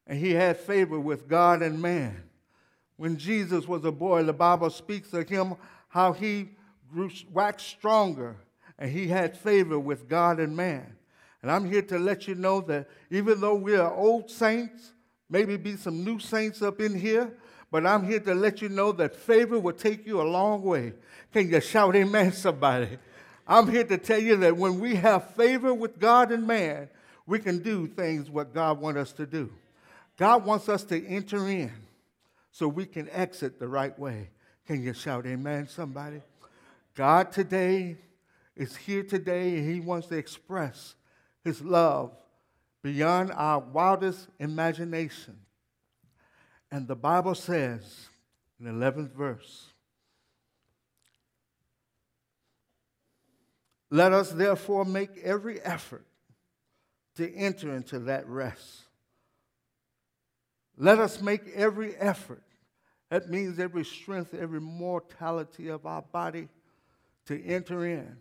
and 0.06 0.20
he 0.20 0.34
had 0.34 0.58
favor 0.58 1.00
with 1.00 1.30
God 1.30 1.62
and 1.62 1.82
man. 1.82 2.24
When 2.98 3.16
Jesus 3.16 3.66
was 3.66 3.86
a 3.86 3.92
boy, 3.92 4.24
the 4.24 4.34
Bible 4.34 4.70
speaks 4.70 5.14
of 5.14 5.30
him 5.30 5.56
how 5.88 6.12
he 6.12 6.50
grew 6.92 7.10
waxed 7.32 7.68
stronger 7.68 8.36
and 8.78 8.92
he 8.92 9.08
had 9.08 9.38
favor 9.38 9.80
with 9.80 10.10
God 10.10 10.42
and 10.42 10.58
man. 10.58 10.98
And 11.44 11.52
I'm 11.52 11.70
here 11.70 11.82
to 11.84 12.00
let 12.00 12.28
you 12.28 12.36
know 12.36 12.62
that 12.62 12.90
even 13.12 13.42
though 13.42 13.56
we 13.56 13.76
are 13.76 13.94
old 13.94 14.32
saints, 14.32 14.94
maybe 15.30 15.58
be 15.58 15.76
some 15.76 16.04
new 16.04 16.18
saints 16.18 16.62
up 16.62 16.80
in 16.80 16.98
here, 16.98 17.38
but 17.70 17.86
I'm 17.86 18.06
here 18.06 18.22
to 18.22 18.34
let 18.34 18.62
you 18.62 18.70
know 18.70 18.94
that 18.94 19.14
favor 19.14 19.60
will 19.60 19.74
take 19.74 20.08
you 20.08 20.22
a 20.22 20.24
long 20.24 20.64
way. 20.64 20.94
Can 21.34 21.50
you 21.50 21.60
shout 21.60 21.96
amen, 21.96 22.32
somebody? 22.32 22.98
I'm 23.46 23.70
here 23.70 23.84
to 23.84 23.98
tell 23.98 24.20
you 24.20 24.38
that 24.38 24.56
when 24.56 24.80
we 24.80 24.96
have 24.96 25.32
favor 25.32 25.74
with 25.74 26.00
God 26.00 26.32
and 26.32 26.48
man, 26.48 26.88
we 27.26 27.40
can 27.40 27.60
do 27.60 27.88
things 27.88 28.30
what 28.30 28.54
God 28.54 28.80
wants 28.80 29.00
us 29.00 29.12
to 29.14 29.26
do. 29.26 29.52
God 30.18 30.46
wants 30.46 30.70
us 30.70 30.84
to 30.86 31.06
enter 31.06 31.50
in 31.50 31.74
so 32.52 32.70
we 32.70 32.86
can 32.86 33.10
exit 33.10 33.60
the 33.60 33.68
right 33.68 33.98
way. 34.00 34.30
Can 34.66 34.82
you 34.82 34.94
shout 34.94 35.26
amen, 35.26 35.68
somebody? 35.68 36.22
God 36.96 37.34
today 37.34 37.98
is 38.56 38.78
here 38.78 39.04
today 39.04 39.58
and 39.58 39.70
he 39.70 39.82
wants 39.82 40.08
to 40.08 40.16
express 40.16 40.96
his 41.44 41.62
love 41.62 42.12
beyond 42.82 43.32
our 43.32 43.60
wildest 43.60 44.28
imagination. 44.40 45.38
And 46.72 46.88
the 46.88 46.96
Bible 46.96 47.36
says 47.36 48.10
in 48.60 48.66
the 48.66 48.72
11th 48.72 49.12
verse, 49.14 49.68
Let 53.90 54.12
us 54.12 54.32
therefore 54.32 54.86
make 54.86 55.20
every 55.24 55.62
effort 55.62 56.06
to 57.16 57.32
enter 57.36 57.76
into 57.76 58.00
that 58.00 58.28
rest. 58.28 58.86
Let 60.78 60.98
us 60.98 61.22
make 61.22 61.42
every 61.54 61.96
effort. 61.98 62.42
That 63.12 63.30
means 63.30 63.60
every 63.60 63.86
strength, 63.86 64.34
every 64.34 64.60
mortality 64.60 65.68
of 65.68 65.86
our 65.86 66.02
body 66.02 66.48
to 67.28 67.46
enter 67.46 67.86
in. 67.86 68.18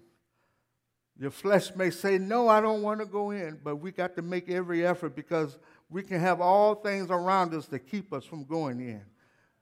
Your 1.23 1.31
flesh 1.31 1.73
may 1.77 1.91
say, 1.91 2.19
No, 2.19 2.49
I 2.49 2.61
don't 2.61 2.83
want 2.83 2.99
to 2.99 3.07
go 3.07 3.31
in, 3.31 3.61
but 3.63 3.77
we 3.77 3.93
got 3.93 4.17
to 4.17 4.23
make 4.23 4.51
every 4.51 4.85
effort 4.85 5.15
because 5.15 5.57
we 5.89 6.03
can 6.03 6.19
have 6.19 6.41
all 6.41 6.75
things 6.75 7.13
around 7.13 7.55
us 7.55 7.69
to 7.69 7.79
keep 7.79 8.13
us 8.13 8.25
from 8.25 8.43
going 8.43 8.81
in. 8.81 9.03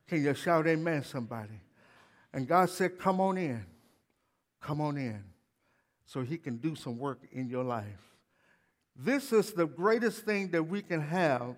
Can 0.08 0.24
you 0.24 0.32
shout 0.32 0.66
amen, 0.66 1.04
somebody? 1.04 1.60
And 2.32 2.48
God 2.48 2.70
said, 2.70 2.98
Come 2.98 3.20
on 3.20 3.36
in. 3.36 3.62
Come 4.58 4.80
on 4.80 4.96
in 4.96 5.22
so 6.06 6.22
he 6.22 6.38
can 6.38 6.56
do 6.56 6.74
some 6.74 6.96
work 6.96 7.18
in 7.30 7.50
your 7.50 7.62
life. 7.62 8.16
This 8.96 9.30
is 9.30 9.52
the 9.52 9.66
greatest 9.66 10.24
thing 10.24 10.48
that 10.52 10.62
we 10.62 10.80
can 10.80 11.02
have 11.02 11.56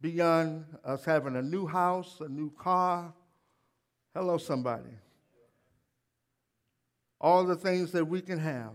beyond 0.00 0.64
us 0.82 1.04
having 1.04 1.36
a 1.36 1.42
new 1.42 1.66
house, 1.66 2.22
a 2.22 2.28
new 2.30 2.50
car. 2.52 3.12
Hello, 4.14 4.38
somebody. 4.38 4.96
All 7.20 7.44
the 7.44 7.56
things 7.56 7.92
that 7.92 8.06
we 8.06 8.22
can 8.22 8.38
have. 8.38 8.70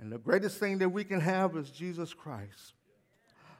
And 0.00 0.10
the 0.10 0.18
greatest 0.18 0.58
thing 0.58 0.78
that 0.78 0.88
we 0.88 1.04
can 1.04 1.20
have 1.20 1.56
is 1.56 1.70
Jesus 1.70 2.14
Christ. 2.14 2.72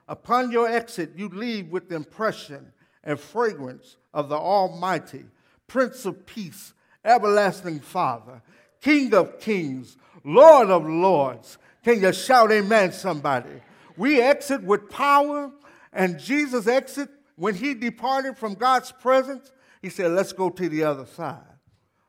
Upon 0.09 0.50
your 0.50 0.66
exit, 0.66 1.12
you 1.14 1.29
leave 1.29 1.68
with 1.68 1.88
the 1.88 1.96
impression 1.96 2.72
and 3.05 3.20
fragrance 3.20 3.96
of 4.14 4.29
the 4.29 4.37
Almighty, 4.37 5.24
Prince 5.66 6.07
of 6.07 6.26
Peace, 6.26 6.72
Everlasting 7.05 7.81
Father, 7.81 8.42
King 8.81 9.14
of 9.14 9.38
Kings, 9.38 9.96
Lord 10.24 10.70
of 10.70 10.87
Lords. 10.87 11.59
Can 11.85 12.00
you 12.00 12.12
shout 12.12 12.50
amen, 12.50 12.92
somebody? 12.92 13.62
We 13.96 14.20
exit 14.20 14.62
with 14.62 14.88
power, 14.88 15.53
and 15.92 16.18
Jesus 16.18 16.66
exit 16.66 17.11
when 17.37 17.55
he 17.55 17.74
departed 17.74 18.38
from 18.38 18.55
God's 18.55 18.92
presence. 18.92 19.53
He 19.83 19.90
said, 19.90 20.11
Let's 20.12 20.33
go 20.33 20.50
to 20.50 20.68
the 20.68 20.85
other 20.85 21.07
side. 21.07 21.38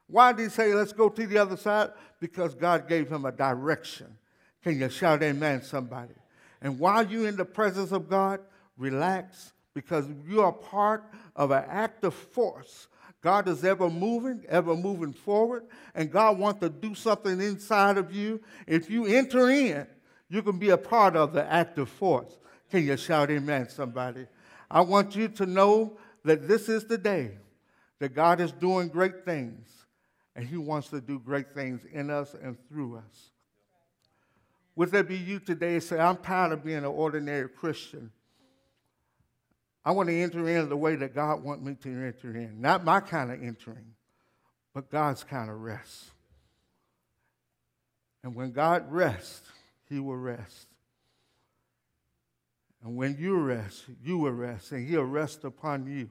Why 0.08 0.34
did 0.34 0.44
he 0.44 0.50
say, 0.50 0.74
Let's 0.74 0.94
go 0.94 1.10
to 1.10 1.28
the 1.28 1.38
other 1.38 1.58
side? 1.58 1.92
Because 2.20 2.56
God 2.56 2.88
gave 2.88 3.10
him 3.10 3.26
a 3.26 3.32
direction. 3.32 4.18
Can 4.64 4.80
you 4.80 4.90
shout 4.90 5.24
amen, 5.24 5.64
somebody? 5.64 6.14
And 6.62 6.80
while 6.80 7.06
you're 7.06 7.28
in 7.28 7.38
the 7.38 7.46
presence 7.46 7.92
of 7.92 8.10
God, 8.10 8.40
relax 8.78 9.54
because 9.74 10.06
you 10.28 10.42
are 10.42 10.52
part 10.52 11.04
of 11.36 11.52
an 11.52 11.64
active 11.68 12.14
force 12.14 12.88
God 13.22 13.48
is 13.48 13.64
ever 13.64 13.90
moving, 13.90 14.44
ever 14.50 14.76
moving 14.76 15.14
forward, 15.14 15.64
and 15.94 16.12
God 16.12 16.40
wants 16.40 16.60
to 16.62 16.70
do 16.70 16.96
something 16.96 17.40
inside 17.40 17.98
of 17.98 18.14
you. 18.14 18.42
If 18.68 18.90
you 18.90 19.06
enter 19.06 19.50
in, 19.50 19.86
you 20.28 20.42
can 20.42 20.58
be 20.58 20.70
a 20.70 20.78
part 20.78 21.16
of 21.16 21.34
the 21.34 21.46
active 21.46 21.90
force. 21.90 22.40
Can 22.72 22.86
you 22.86 22.98
shout 22.98 23.30
amen, 23.30 23.70
somebody? 23.70 24.26
I 24.70 24.82
want 24.82 25.16
you 25.16 25.28
to 25.28 25.46
know 25.46 25.98
that 26.24 26.48
this 26.48 26.68
is 26.68 26.86
the 26.86 26.98
day 26.98 27.38
that 28.00 28.16
God 28.16 28.42
is 28.42 28.52
doing 28.52 28.88
great 28.88 29.24
things, 29.24 29.70
and 30.36 30.48
He 30.48 30.58
wants 30.58 30.88
to 30.90 31.00
do 31.00 31.20
great 31.20 31.54
things 31.54 31.86
in 31.92 32.10
us 32.10 32.36
and 32.42 32.58
through 32.70 32.98
us. 32.98 33.32
Would 34.76 34.92
there 34.92 35.04
be 35.04 35.18
you 35.18 35.40
today 35.40 35.80
say, 35.80 36.00
I'm 36.00 36.18
tired 36.18 36.54
of 36.54 36.64
being 36.64 36.78
an 36.78 36.86
ordinary 36.86 37.50
Christian? 37.50 38.12
I 39.84 39.92
want 39.92 40.10
to 40.10 40.16
enter 40.16 40.48
in 40.48 40.70
the 40.70 40.78
way 40.78 40.96
that 40.96 41.16
God 41.16 41.44
wants 41.44 41.64
me 41.66 41.76
to 41.82 41.90
enter 41.90 42.36
in. 42.36 42.62
Not 42.62 42.86
my 42.86 43.00
kind 43.00 43.32
of 43.32 43.42
entering, 43.42 43.96
but 44.74 44.90
God's 44.90 45.24
kind 45.24 45.50
of 45.50 45.60
rest. 45.60 46.12
And 48.24 48.36
when 48.36 48.52
God 48.52 48.92
rests, 48.92 49.50
He 49.90 50.00
will 50.00 50.18
rest. 50.18 50.68
And 52.84 52.96
when 52.96 53.18
you 53.20 53.38
rest, 53.38 53.86
you 54.04 54.20
will 54.20 54.32
rest, 54.32 54.72
and 54.72 54.88
He'll 54.88 55.04
rest 55.04 55.44
upon 55.44 55.88
you. 55.88 56.10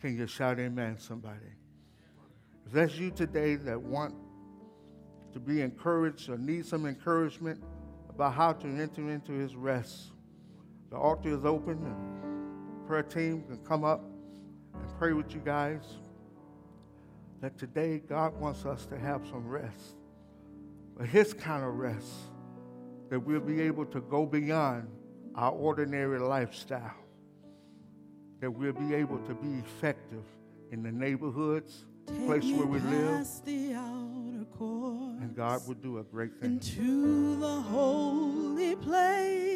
Can 0.00 0.16
you 0.16 0.26
shout 0.26 0.58
amen, 0.58 0.98
somebody? 0.98 1.38
If 2.66 2.72
that's 2.72 2.96
you 2.96 3.10
today 3.10 3.56
that 3.56 3.80
want 3.80 4.14
to 5.32 5.40
be 5.40 5.60
encouraged 5.60 6.28
or 6.28 6.38
need 6.38 6.66
some 6.66 6.86
encouragement 6.86 7.62
about 8.14 8.34
how 8.34 8.52
to 8.52 8.66
enter 8.66 9.10
into 9.10 9.32
His 9.32 9.54
rest, 9.54 10.12
the 10.90 10.96
altar 10.96 11.30
is 11.30 11.44
open, 11.44 11.78
and 11.84 12.86
prayer 12.86 13.02
team 13.02 13.42
can 13.48 13.58
come 13.58 13.84
up 13.84 14.02
and 14.74 14.98
pray 14.98 15.12
with 15.12 15.34
you 15.34 15.40
guys. 15.44 15.82
That 17.40 17.58
today 17.58 18.02
God 18.08 18.38
wants 18.38 18.64
us 18.66 18.86
to 18.86 18.98
have 18.98 19.26
some 19.26 19.48
rest, 19.48 19.96
but 20.96 21.06
His 21.06 21.32
kind 21.32 21.64
of 21.64 21.74
rest 21.74 22.08
that 23.10 23.18
we'll 23.20 23.40
be 23.40 23.60
able 23.60 23.84
to 23.86 24.00
go 24.02 24.24
beyond 24.24 24.88
our 25.34 25.50
ordinary 25.50 26.18
lifestyle, 26.18 26.94
that 28.40 28.50
we'll 28.50 28.72
be 28.72 28.94
able 28.94 29.18
to 29.18 29.34
be 29.34 29.58
effective 29.58 30.24
in 30.70 30.82
the 30.82 30.92
neighborhoods, 30.92 31.84
place 32.26 32.44
where 32.44 32.66
we 32.66 32.78
live, 32.80 33.10
God 35.34 35.66
will 35.66 35.74
do 35.74 35.98
a 35.98 36.02
great 36.02 36.34
thing. 36.40 36.52
Into 36.52 37.36
the 37.36 37.60
holy 37.62 38.76
place 38.76 39.51